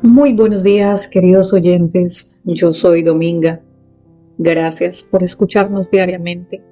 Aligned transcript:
Muy 0.00 0.32
buenos 0.32 0.64
días, 0.64 1.06
queridos 1.06 1.52
oyentes. 1.52 2.40
Yo 2.44 2.72
soy 2.72 3.02
Dominga. 3.02 3.60
Gracias 4.38 5.02
por 5.02 5.22
escucharnos 5.22 5.90
diariamente. 5.90 6.62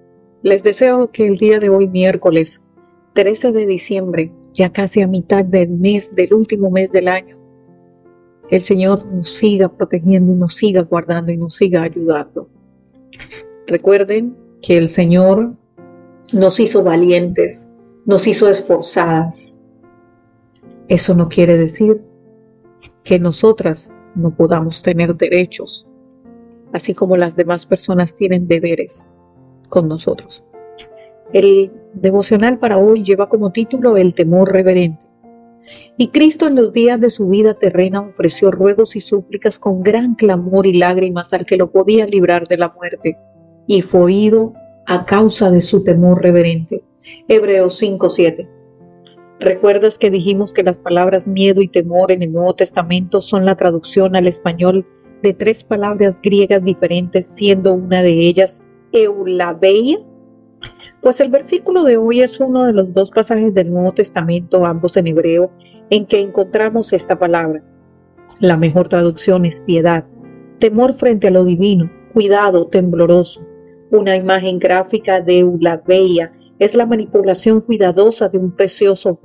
Les 0.42 0.62
deseo 0.62 1.10
que 1.10 1.26
el 1.26 1.36
día 1.36 1.58
de 1.58 1.68
hoy, 1.68 1.86
miércoles 1.86 2.62
13 3.12 3.52
de 3.52 3.66
diciembre, 3.66 4.32
ya 4.54 4.72
casi 4.72 5.02
a 5.02 5.06
mitad 5.06 5.44
del 5.44 5.70
mes, 5.70 6.14
del 6.14 6.32
último 6.32 6.70
mes 6.70 6.90
del 6.92 7.08
año, 7.08 7.38
el 8.50 8.60
Señor 8.60 9.06
nos 9.12 9.28
siga 9.34 9.68
protegiendo, 9.68 10.32
nos 10.34 10.54
siga 10.54 10.82
guardando 10.82 11.30
y 11.30 11.36
nos 11.36 11.54
siga 11.54 11.82
ayudando. 11.82 12.48
Recuerden 13.66 14.36
que 14.62 14.78
el 14.78 14.88
Señor 14.88 15.54
nos 16.32 16.58
hizo 16.58 16.82
valientes, 16.82 17.74
nos 18.06 18.26
hizo 18.26 18.48
esforzadas. 18.48 19.56
Eso 20.88 21.14
no 21.14 21.28
quiere 21.28 21.56
decir 21.56 22.09
que 23.04 23.18
nosotras 23.18 23.92
no 24.14 24.30
podamos 24.30 24.82
tener 24.82 25.16
derechos, 25.16 25.88
así 26.72 26.94
como 26.94 27.16
las 27.16 27.36
demás 27.36 27.66
personas 27.66 28.14
tienen 28.14 28.48
deberes 28.48 29.08
con 29.68 29.88
nosotros. 29.88 30.44
El 31.32 31.72
devocional 31.94 32.58
para 32.58 32.78
hoy 32.78 33.02
lleva 33.02 33.28
como 33.28 33.50
título 33.50 33.96
El 33.96 34.14
temor 34.14 34.52
reverente. 34.52 35.06
Y 35.96 36.08
Cristo 36.08 36.48
en 36.48 36.56
los 36.56 36.72
días 36.72 37.00
de 37.00 37.10
su 37.10 37.28
vida 37.28 37.54
terrena 37.54 38.00
ofreció 38.00 38.50
ruegos 38.50 38.96
y 38.96 39.00
súplicas 39.00 39.58
con 39.58 39.82
gran 39.82 40.14
clamor 40.14 40.66
y 40.66 40.72
lágrimas 40.72 41.32
al 41.32 41.46
que 41.46 41.56
lo 41.56 41.70
podía 41.70 42.06
librar 42.06 42.48
de 42.48 42.56
la 42.56 42.70
muerte, 42.70 43.18
y 43.66 43.82
fue 43.82 44.00
oído 44.00 44.54
a 44.86 45.04
causa 45.04 45.50
de 45.50 45.60
su 45.60 45.84
temor 45.84 46.22
reverente. 46.22 46.82
Hebreos 47.28 47.80
5:7. 47.80 48.59
¿Recuerdas 49.40 49.96
que 49.96 50.10
dijimos 50.10 50.52
que 50.52 50.62
las 50.62 50.78
palabras 50.78 51.26
miedo 51.26 51.62
y 51.62 51.68
temor 51.68 52.12
en 52.12 52.22
el 52.22 52.30
Nuevo 52.30 52.54
Testamento 52.54 53.22
son 53.22 53.46
la 53.46 53.56
traducción 53.56 54.14
al 54.14 54.26
español 54.26 54.84
de 55.22 55.32
tres 55.32 55.64
palabras 55.64 56.20
griegas 56.20 56.62
diferentes, 56.62 57.26
siendo 57.26 57.72
una 57.72 58.02
de 58.02 58.10
ellas 58.10 58.62
eulabeia? 58.92 59.96
Pues 61.00 61.20
el 61.20 61.30
versículo 61.30 61.84
de 61.84 61.96
hoy 61.96 62.20
es 62.20 62.38
uno 62.38 62.66
de 62.66 62.74
los 62.74 62.92
dos 62.92 63.12
pasajes 63.12 63.54
del 63.54 63.70
Nuevo 63.70 63.92
Testamento, 63.92 64.66
ambos 64.66 64.98
en 64.98 65.06
hebreo, 65.06 65.50
en 65.88 66.04
que 66.04 66.20
encontramos 66.20 66.92
esta 66.92 67.18
palabra. 67.18 67.64
La 68.40 68.58
mejor 68.58 68.88
traducción 68.88 69.46
es 69.46 69.62
piedad, 69.62 70.04
temor 70.58 70.92
frente 70.92 71.28
a 71.28 71.30
lo 71.30 71.44
divino, 71.46 71.90
cuidado 72.12 72.66
tembloroso. 72.66 73.40
Una 73.90 74.16
imagen 74.16 74.58
gráfica 74.58 75.22
de 75.22 75.38
eulabeia 75.38 76.34
es 76.60 76.74
la 76.74 76.86
manipulación 76.86 77.62
cuidadosa 77.62 78.28
de 78.28 78.38
un 78.38 78.54
precioso 78.54 79.18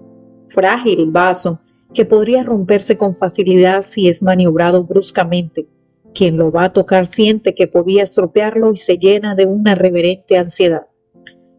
frágil 0.47 1.11
vaso 1.11 1.59
que 1.93 2.05
podría 2.05 2.43
romperse 2.43 2.97
con 2.97 3.13
facilidad 3.13 3.81
si 3.81 4.07
es 4.07 4.23
maniobrado 4.23 4.85
bruscamente. 4.85 5.67
Quien 6.13 6.37
lo 6.37 6.49
va 6.49 6.63
a 6.63 6.73
tocar 6.73 7.05
siente 7.05 7.53
que 7.53 7.67
podía 7.67 8.03
estropearlo 8.03 8.71
y 8.71 8.77
se 8.77 8.97
llena 8.97 9.35
de 9.35 9.45
una 9.45 9.75
reverente 9.75 10.37
ansiedad. 10.37 10.87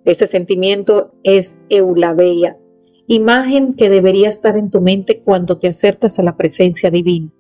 Ese 0.07 0.27
sentimiento 0.27 1.13
es 1.23 1.59
eulabeia, 1.69 2.59
imagen 3.07 3.75
que 3.75 3.91
debería 3.91 4.31
estar 4.31 4.57
en 4.57 4.71
tu 4.71 4.81
mente 4.81 5.21
cuando 5.21 5.59
te 5.59 5.69
acercas 5.69 6.19
a 6.19 6.23
la 6.23 6.39
presencia 6.39 6.91
divina. 6.91 7.31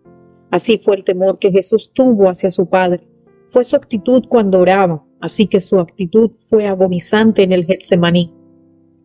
Así 0.51 0.79
fue 0.79 0.97
el 0.97 1.05
temor 1.05 1.39
que 1.39 1.51
Jesús 1.51 1.92
tuvo 1.92 2.29
hacia 2.29 2.51
su 2.51 2.67
Padre. 2.67 3.09
Fue 3.48 3.64
su 3.64 3.77
actitud 3.77 4.25
cuando 4.29 4.61
oraba, 4.61 5.07
así 5.20 5.47
que 5.47 5.61
su 5.61 5.78
actitud 5.81 6.33
fue 6.45 6.67
agonizante 6.67 7.42
en 7.42 7.53
el 7.53 7.64
Getsemaní. 7.67 8.33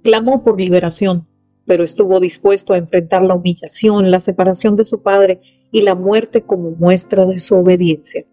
Clamó 0.04 0.44
por 0.44 0.59
liberación, 0.59 1.28
pero 1.66 1.84
estuvo 1.84 2.20
dispuesto 2.20 2.73
a 2.73 2.78
enfrentar 2.78 3.22
la 3.23 3.36
humillación, 3.36 4.12
la 4.12 4.20
separación 4.20 4.76
de 4.76 4.84
su 4.84 5.02
padre 5.02 5.41
y 5.72 5.81
la 5.81 5.96
muerte 5.96 6.41
como 6.41 6.72
muestra 6.72 7.25
de 7.25 7.40
su 7.40 7.56
obediencia. 7.56 8.25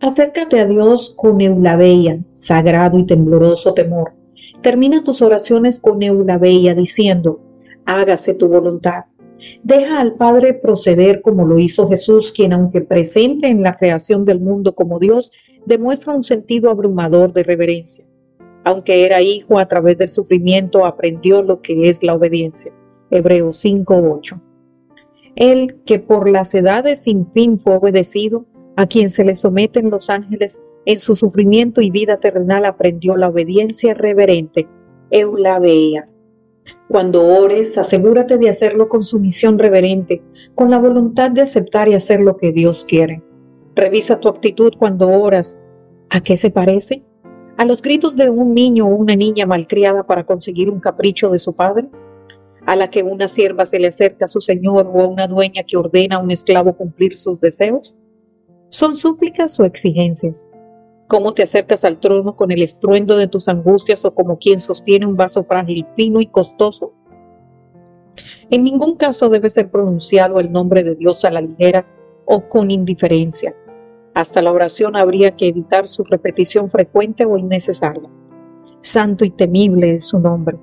Acércate 0.00 0.60
a 0.60 0.66
Dios 0.66 1.14
con 1.16 1.40
eulabeia, 1.40 2.22
sagrado 2.32 2.98
y 2.98 3.06
tembloroso 3.06 3.72
temor. 3.72 4.12
Termina 4.60 5.04
tus 5.04 5.22
oraciones 5.22 5.80
con 5.80 6.02
eulabeia 6.02 6.74
diciendo, 6.74 7.40
hágase 7.86 8.34
tu 8.34 8.48
voluntad. 8.48 9.04
Deja 9.62 10.00
al 10.00 10.14
Padre 10.14 10.54
proceder 10.54 11.22
como 11.22 11.46
lo 11.46 11.58
hizo 11.58 11.88
Jesús, 11.88 12.32
quien 12.32 12.52
aunque 12.52 12.80
presente 12.80 13.48
en 13.48 13.62
la 13.62 13.76
creación 13.76 14.24
del 14.24 14.40
mundo 14.40 14.74
como 14.74 14.98
Dios, 14.98 15.30
demuestra 15.66 16.14
un 16.14 16.24
sentido 16.24 16.70
abrumador 16.70 17.32
de 17.32 17.42
reverencia. 17.42 18.04
Aunque 18.64 19.04
era 19.04 19.22
hijo, 19.22 19.58
a 19.58 19.68
través 19.68 19.98
del 19.98 20.08
sufrimiento 20.08 20.86
aprendió 20.86 21.42
lo 21.42 21.60
que 21.60 21.88
es 21.88 22.02
la 22.02 22.14
obediencia. 22.14 22.72
Hebreos 23.10 23.56
5:8. 23.56 24.42
Él 25.36 25.82
que 25.84 25.98
por 25.98 26.28
las 26.28 26.54
edades 26.54 27.02
sin 27.02 27.30
fin 27.32 27.58
fue 27.58 27.76
obedecido, 27.76 28.46
a 28.76 28.86
quien 28.86 29.10
se 29.10 29.24
le 29.24 29.34
someten 29.34 29.90
los 29.90 30.10
ángeles, 30.10 30.62
en 30.86 30.98
su 30.98 31.14
sufrimiento 31.14 31.80
y 31.80 31.90
vida 31.90 32.16
terrenal 32.16 32.64
aprendió 32.64 33.16
la 33.16 33.28
obediencia 33.28 33.94
reverente. 33.94 34.68
Eulabeia. 35.10 36.06
Cuando 36.88 37.26
ores, 37.26 37.76
asegúrate 37.78 38.38
de 38.38 38.48
hacerlo 38.48 38.88
con 38.88 39.04
sumisión 39.04 39.58
reverente, 39.58 40.22
con 40.54 40.70
la 40.70 40.78
voluntad 40.78 41.30
de 41.30 41.42
aceptar 41.42 41.88
y 41.88 41.94
hacer 41.94 42.20
lo 42.20 42.36
que 42.36 42.52
Dios 42.52 42.84
quiere. 42.84 43.22
Revisa 43.74 44.20
tu 44.20 44.28
actitud 44.28 44.72
cuando 44.78 45.08
oras. 45.08 45.60
¿A 46.10 46.20
qué 46.20 46.36
se 46.36 46.50
parece? 46.50 47.02
a 47.56 47.64
los 47.64 47.82
gritos 47.82 48.16
de 48.16 48.30
un 48.30 48.54
niño 48.54 48.86
o 48.86 48.94
una 48.94 49.14
niña 49.14 49.46
malcriada 49.46 50.04
para 50.04 50.24
conseguir 50.24 50.70
un 50.70 50.80
capricho 50.80 51.30
de 51.30 51.38
su 51.38 51.54
padre, 51.54 51.88
a 52.66 52.76
la 52.76 52.88
que 52.88 53.02
una 53.02 53.28
sierva 53.28 53.66
se 53.66 53.78
le 53.78 53.88
acerca 53.88 54.24
a 54.24 54.28
su 54.28 54.40
señor 54.40 54.90
o 54.92 55.02
a 55.02 55.06
una 55.06 55.26
dueña 55.26 55.62
que 55.62 55.76
ordena 55.76 56.16
a 56.16 56.18
un 56.18 56.30
esclavo 56.30 56.74
cumplir 56.74 57.16
sus 57.16 57.38
deseos? 57.38 57.96
¿Son 58.70 58.96
súplicas 58.96 59.60
o 59.60 59.64
exigencias? 59.64 60.48
¿Cómo 61.06 61.32
te 61.32 61.42
acercas 61.42 61.84
al 61.84 61.98
trono 62.00 62.34
con 62.36 62.50
el 62.50 62.62
estruendo 62.62 63.16
de 63.16 63.28
tus 63.28 63.48
angustias 63.48 64.04
o 64.04 64.14
como 64.14 64.38
quien 64.38 64.60
sostiene 64.60 65.06
un 65.06 65.16
vaso 65.16 65.44
frágil, 65.44 65.86
fino 65.94 66.20
y 66.20 66.26
costoso? 66.26 66.92
En 68.50 68.64
ningún 68.64 68.96
caso 68.96 69.28
debe 69.28 69.50
ser 69.50 69.70
pronunciado 69.70 70.40
el 70.40 70.52
nombre 70.52 70.82
de 70.82 70.94
Dios 70.94 71.24
a 71.24 71.30
la 71.30 71.40
ligera 71.40 71.86
o 72.26 72.48
con 72.48 72.70
indiferencia 72.70 73.54
hasta 74.14 74.40
la 74.40 74.52
oración 74.52 74.96
habría 74.96 75.32
que 75.32 75.48
evitar 75.48 75.88
su 75.88 76.04
repetición 76.04 76.70
frecuente 76.70 77.24
o 77.24 77.36
innecesaria. 77.36 78.08
Santo 78.80 79.24
y 79.24 79.30
temible 79.30 79.94
es 79.94 80.06
su 80.06 80.20
nombre. 80.20 80.56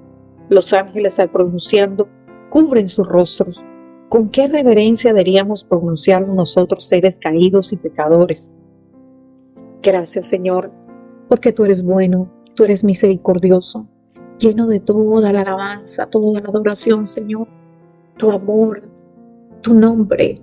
Los 0.50 0.74
ángeles 0.74 1.20
al 1.20 1.32
pronunciando 1.32 2.08
cubren 2.50 2.88
sus 2.88 3.08
rostros. 3.08 3.66
¿Con 4.10 4.30
qué 4.30 4.48
reverencia 4.48 5.12
deberíamos 5.12 5.64
pronunciarlo 5.64 6.34
nosotros 6.34 6.86
seres 6.86 7.18
caídos 7.20 7.74
y 7.74 7.78
pecadores? 7.78 8.56
Gracias 9.82 10.28
Señor, 10.28 10.72
porque 11.28 11.54
tú 11.54 11.66
eres 11.66 11.84
bueno, 11.84 12.32
tú 12.56 12.64
eres 12.64 12.84
misericordioso, 12.84 13.88
lleno 14.38 14.68
de 14.68 14.80
toda 14.80 15.34
la 15.34 15.42
alabanza, 15.42 16.08
toda 16.08 16.40
la 16.40 16.50
adoración 16.50 17.08
Señor. 17.08 17.48
Tu 18.18 18.30
amor, 18.32 18.84
tu 19.62 19.74
nombre 19.74 20.42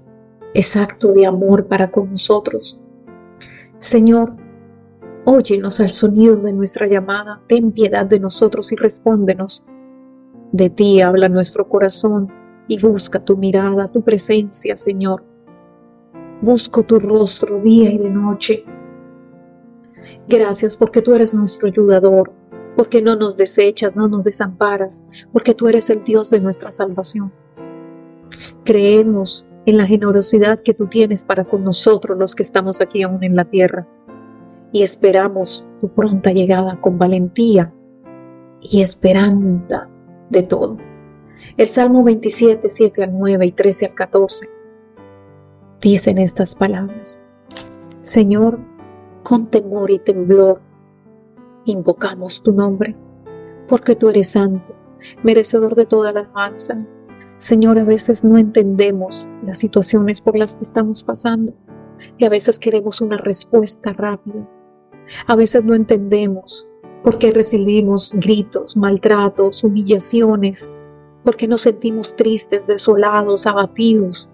es 0.54 0.76
acto 0.76 1.12
de 1.12 1.26
amor 1.26 1.66
para 1.66 1.90
con 1.90 2.10
nosotros. 2.10 2.80
Señor, 3.78 4.34
óyenos 5.24 5.78
al 5.80 5.90
sonido 5.90 6.36
de 6.36 6.52
nuestra 6.52 6.88
llamada, 6.88 7.42
ten 7.46 7.70
piedad 7.70 8.06
de 8.06 8.18
nosotros 8.18 8.72
y 8.72 8.76
respóndenos. 8.76 9.64
De 10.50 10.70
ti 10.70 11.00
habla 11.00 11.28
nuestro 11.28 11.68
corazón 11.68 12.32
y 12.66 12.80
busca 12.80 13.24
tu 13.24 13.36
mirada, 13.36 13.86
tu 13.86 14.02
presencia, 14.02 14.76
Señor. 14.76 15.22
Busco 16.40 16.82
tu 16.82 16.98
rostro 16.98 17.60
día 17.60 17.90
y 17.90 17.98
de 17.98 18.10
noche. 18.10 18.64
Gracias 20.28 20.76
porque 20.76 21.02
tú 21.02 21.14
eres 21.14 21.34
nuestro 21.34 21.68
ayudador, 21.68 22.32
porque 22.76 23.02
no 23.02 23.16
nos 23.16 23.36
desechas, 23.36 23.96
no 23.96 24.08
nos 24.08 24.22
desamparas, 24.22 25.04
porque 25.32 25.54
tú 25.54 25.68
eres 25.68 25.90
el 25.90 26.02
Dios 26.02 26.30
de 26.30 26.40
nuestra 26.40 26.70
salvación. 26.70 27.32
Creemos 28.64 29.46
en 29.66 29.76
la 29.76 29.86
generosidad 29.86 30.60
que 30.60 30.74
tú 30.74 30.86
tienes 30.86 31.24
para 31.24 31.44
con 31.44 31.64
nosotros 31.64 32.18
los 32.18 32.34
que 32.34 32.42
estamos 32.42 32.80
aquí 32.80 33.02
aún 33.02 33.22
en 33.24 33.36
la 33.36 33.44
tierra. 33.44 33.86
Y 34.72 34.82
esperamos 34.82 35.66
tu 35.80 35.88
pronta 35.88 36.32
llegada 36.32 36.80
con 36.80 36.98
valentía 36.98 37.74
y 38.60 38.82
esperanza 38.82 39.88
de 40.30 40.42
todo. 40.42 40.76
El 41.56 41.68
Salmo 41.68 42.02
27, 42.04 42.68
7 42.68 43.04
al 43.04 43.18
9 43.18 43.46
y 43.46 43.52
13 43.52 43.86
al 43.86 43.94
14 43.94 44.48
dicen 45.80 46.18
estas 46.18 46.54
palabras. 46.54 47.18
Señor, 48.02 48.58
con 49.28 49.48
temor 49.48 49.90
y 49.90 49.98
temblor 49.98 50.60
invocamos 51.66 52.42
tu 52.42 52.52
nombre, 52.52 52.96
porque 53.68 53.94
tú 53.94 54.08
eres 54.08 54.30
santo, 54.30 54.74
merecedor 55.22 55.74
de 55.74 55.84
toda 55.84 56.12
la 56.12 56.20
alabanza 56.20 56.78
Señor, 57.38 57.78
a 57.78 57.84
veces 57.84 58.24
no 58.24 58.36
entendemos 58.36 59.28
las 59.44 59.58
situaciones 59.58 60.20
por 60.20 60.36
las 60.36 60.56
que 60.56 60.62
estamos 60.62 61.04
pasando 61.04 61.54
y 62.18 62.24
a 62.24 62.28
veces 62.28 62.58
queremos 62.58 63.00
una 63.00 63.16
respuesta 63.16 63.92
rápida. 63.92 64.48
A 65.28 65.36
veces 65.36 65.64
no 65.64 65.76
entendemos 65.76 66.68
por 67.04 67.18
qué 67.18 67.30
recibimos 67.30 68.12
gritos, 68.12 68.76
maltratos, 68.76 69.62
humillaciones, 69.62 70.72
porque 71.22 71.46
nos 71.46 71.60
sentimos 71.60 72.16
tristes, 72.16 72.66
desolados, 72.66 73.46
abatidos. 73.46 74.28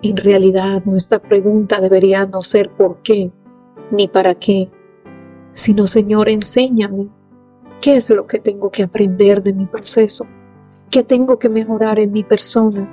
En 0.00 0.16
realidad 0.16 0.82
nuestra 0.86 1.20
pregunta 1.20 1.78
debería 1.82 2.24
no 2.24 2.40
ser 2.40 2.70
por 2.70 3.02
qué 3.02 3.30
ni 3.90 4.08
para 4.08 4.34
qué, 4.34 4.70
sino 5.52 5.86
Señor, 5.86 6.28
enséñame 6.28 7.08
qué 7.80 7.96
es 7.96 8.10
lo 8.10 8.26
que 8.26 8.38
tengo 8.38 8.70
que 8.70 8.82
aprender 8.82 9.42
de 9.42 9.52
mi 9.52 9.66
proceso, 9.66 10.26
qué 10.90 11.02
tengo 11.02 11.38
que 11.38 11.48
mejorar 11.48 11.98
en 11.98 12.12
mi 12.12 12.24
persona, 12.24 12.88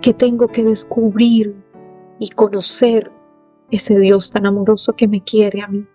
qué 0.00 0.14
tengo 0.14 0.48
que 0.48 0.64
descubrir 0.64 1.54
y 2.18 2.28
conocer 2.30 3.10
ese 3.70 3.98
Dios 3.98 4.30
tan 4.30 4.46
amoroso 4.46 4.92
que 4.92 5.08
me 5.08 5.22
quiere 5.22 5.62
a 5.62 5.68
mí, 5.68 5.86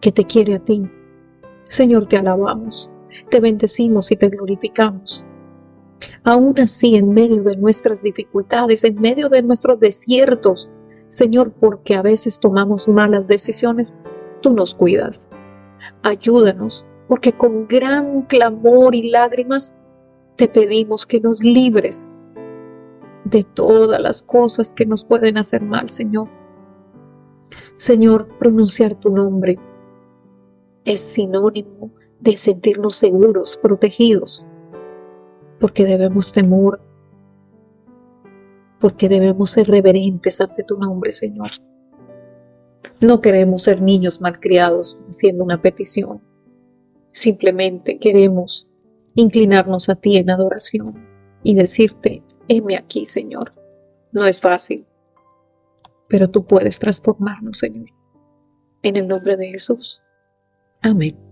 que 0.00 0.12
te 0.12 0.24
quiere 0.24 0.54
a 0.54 0.58
ti. 0.60 0.88
Señor, 1.68 2.06
te 2.06 2.16
alabamos, 2.16 2.90
te 3.28 3.40
bendecimos 3.40 4.10
y 4.10 4.16
te 4.16 4.28
glorificamos. 4.28 5.26
Aún 6.24 6.58
así, 6.60 6.96
en 6.96 7.10
medio 7.10 7.42
de 7.42 7.56
nuestras 7.56 8.02
dificultades, 8.02 8.84
en 8.84 9.00
medio 9.00 9.28
de 9.28 9.42
nuestros 9.42 9.80
desiertos, 9.80 10.70
Señor, 11.08 11.52
porque 11.52 11.94
a 11.94 12.02
veces 12.02 12.38
tomamos 12.38 12.88
malas 12.88 13.28
decisiones, 13.28 13.96
tú 14.42 14.52
nos 14.52 14.74
cuidas. 14.74 15.28
Ayúdanos, 16.02 16.86
porque 17.06 17.32
con 17.32 17.66
gran 17.66 18.22
clamor 18.22 18.94
y 18.94 19.10
lágrimas 19.10 19.74
te 20.36 20.48
pedimos 20.48 21.06
que 21.06 21.20
nos 21.20 21.42
libres 21.42 22.12
de 23.24 23.42
todas 23.42 24.00
las 24.00 24.22
cosas 24.22 24.72
que 24.72 24.86
nos 24.86 25.04
pueden 25.04 25.38
hacer 25.38 25.62
mal, 25.62 25.88
Señor. 25.88 26.28
Señor, 27.76 28.28
pronunciar 28.38 28.94
tu 28.94 29.10
nombre 29.10 29.58
es 30.84 31.00
sinónimo 31.00 31.90
de 32.20 32.36
sentirnos 32.36 32.96
seguros, 32.96 33.58
protegidos, 33.62 34.46
porque 35.60 35.84
debemos 35.84 36.32
temor, 36.32 36.80
porque 38.80 39.08
debemos 39.08 39.50
ser 39.50 39.68
reverentes 39.68 40.40
ante 40.40 40.62
tu 40.62 40.76
nombre, 40.78 41.12
Señor. 41.12 41.50
No 43.00 43.20
queremos 43.20 43.62
ser 43.62 43.80
niños 43.80 44.20
malcriados 44.20 44.98
haciendo 45.08 45.44
una 45.44 45.60
petición. 45.60 46.22
Simplemente 47.12 47.98
queremos 47.98 48.68
inclinarnos 49.14 49.88
a 49.88 49.96
ti 49.96 50.16
en 50.16 50.30
adoración 50.30 51.06
y 51.42 51.54
decirte, 51.54 52.22
heme 52.48 52.76
aquí, 52.76 53.04
Señor. 53.04 53.50
No 54.12 54.24
es 54.24 54.40
fácil, 54.40 54.86
pero 56.08 56.28
tú 56.28 56.44
puedes 56.44 56.78
transformarnos, 56.78 57.58
Señor. 57.58 57.88
En 58.82 58.96
el 58.96 59.08
nombre 59.08 59.36
de 59.36 59.48
Jesús. 59.48 60.02
Amén. 60.82 61.27